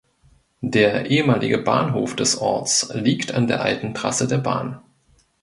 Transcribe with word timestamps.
Der 0.63 1.11
ehemalige 1.11 1.59
Bahnhof 1.59 2.15
des 2.15 2.35
Orts 2.39 2.89
liegt 2.95 3.35
an 3.35 3.45
der 3.45 3.61
alten 3.61 3.93
Trasse 3.93 4.27
der 4.27 4.39
Bahn. 4.39 4.79